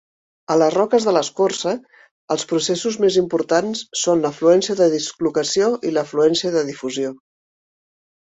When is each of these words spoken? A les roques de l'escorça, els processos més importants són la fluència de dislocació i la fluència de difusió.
A 0.53 0.55
les 0.59 0.71
roques 0.75 1.03
de 1.07 1.11
l'escorça, 1.17 1.73
els 2.35 2.45
processos 2.53 2.97
més 3.03 3.19
importants 3.21 3.83
són 4.05 4.25
la 4.25 4.33
fluència 4.39 4.77
de 4.81 4.87
dislocació 4.95 5.67
i 5.91 5.91
la 5.99 6.07
fluència 6.13 6.53
de 6.59 6.65
difusió. 6.71 7.13